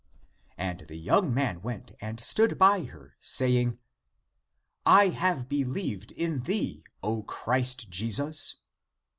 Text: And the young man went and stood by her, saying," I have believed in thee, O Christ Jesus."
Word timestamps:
And 0.57 0.79
the 0.87 0.95
young 0.97 1.31
man 1.31 1.61
went 1.61 1.91
and 2.01 2.19
stood 2.19 2.57
by 2.57 2.85
her, 2.85 3.15
saying," 3.19 3.77
I 4.83 5.09
have 5.09 5.47
believed 5.47 6.11
in 6.13 6.39
thee, 6.41 6.83
O 7.03 7.21
Christ 7.21 7.87
Jesus." 7.91 8.55